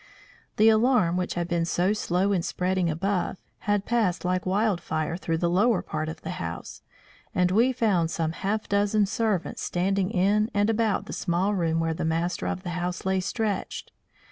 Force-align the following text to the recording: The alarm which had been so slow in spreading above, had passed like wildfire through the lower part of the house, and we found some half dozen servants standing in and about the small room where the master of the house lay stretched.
The 0.55 0.67
alarm 0.69 1.15
which 1.15 1.35
had 1.35 1.47
been 1.47 1.63
so 1.63 1.93
slow 1.93 2.31
in 2.31 2.41
spreading 2.41 2.89
above, 2.89 3.37
had 3.69 3.85
passed 3.85 4.25
like 4.25 4.47
wildfire 4.47 5.15
through 5.15 5.37
the 5.37 5.47
lower 5.47 5.83
part 5.83 6.09
of 6.09 6.23
the 6.23 6.31
house, 6.41 6.81
and 7.35 7.51
we 7.51 7.71
found 7.71 8.09
some 8.09 8.31
half 8.31 8.67
dozen 8.67 9.05
servants 9.05 9.61
standing 9.61 10.09
in 10.09 10.49
and 10.55 10.71
about 10.71 11.05
the 11.05 11.13
small 11.13 11.53
room 11.53 11.79
where 11.79 11.93
the 11.93 12.03
master 12.03 12.47
of 12.47 12.63
the 12.63 12.71
house 12.71 13.05
lay 13.05 13.19
stretched. 13.19 13.91